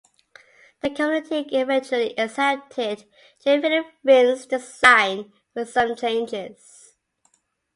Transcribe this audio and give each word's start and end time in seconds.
The 0.81 0.89
committee 0.89 1.45
eventually 1.55 2.17
accepted 2.17 3.05
J. 3.43 3.61
Phillip 3.61 3.85
Rinn's 4.03 4.47
design 4.47 5.31
with 5.53 5.69
some 5.69 5.95
changes. 5.95 6.95